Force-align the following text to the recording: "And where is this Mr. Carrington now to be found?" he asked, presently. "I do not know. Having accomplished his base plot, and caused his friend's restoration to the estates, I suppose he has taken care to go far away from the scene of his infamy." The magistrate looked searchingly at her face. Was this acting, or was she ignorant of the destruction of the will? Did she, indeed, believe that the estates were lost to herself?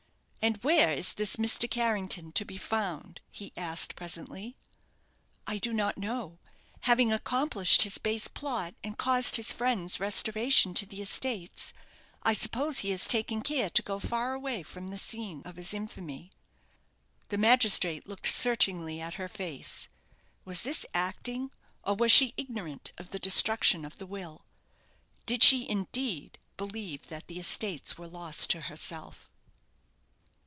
"And 0.43 0.57
where 0.63 0.91
is 0.91 1.13
this 1.13 1.35
Mr. 1.35 1.69
Carrington 1.69 2.25
now 2.25 2.31
to 2.33 2.45
be 2.45 2.57
found?" 2.57 3.21
he 3.29 3.53
asked, 3.55 3.95
presently. 3.95 4.57
"I 5.45 5.59
do 5.59 5.71
not 5.71 5.99
know. 5.99 6.39
Having 6.81 7.13
accomplished 7.13 7.83
his 7.83 7.99
base 7.99 8.27
plot, 8.27 8.73
and 8.83 8.97
caused 8.97 9.35
his 9.35 9.53
friend's 9.53 9.99
restoration 9.99 10.73
to 10.73 10.87
the 10.87 10.99
estates, 10.99 11.73
I 12.23 12.33
suppose 12.33 12.79
he 12.79 12.89
has 12.89 13.05
taken 13.05 13.43
care 13.43 13.69
to 13.69 13.83
go 13.83 13.99
far 13.99 14.33
away 14.33 14.63
from 14.63 14.87
the 14.87 14.97
scene 14.97 15.43
of 15.45 15.57
his 15.57 15.75
infamy." 15.75 16.31
The 17.29 17.37
magistrate 17.37 18.07
looked 18.07 18.25
searchingly 18.25 18.99
at 18.99 19.13
her 19.21 19.27
face. 19.29 19.89
Was 20.43 20.63
this 20.63 20.87
acting, 20.91 21.51
or 21.83 21.93
was 21.93 22.11
she 22.11 22.33
ignorant 22.35 22.93
of 22.97 23.11
the 23.11 23.19
destruction 23.19 23.85
of 23.85 23.97
the 23.97 24.07
will? 24.07 24.47
Did 25.27 25.43
she, 25.43 25.69
indeed, 25.69 26.39
believe 26.57 27.07
that 27.09 27.27
the 27.27 27.37
estates 27.37 27.95
were 27.99 28.07
lost 28.07 28.49
to 28.49 28.61
herself? 28.61 29.27